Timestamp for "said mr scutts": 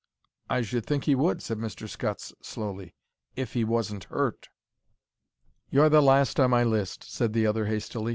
1.43-2.33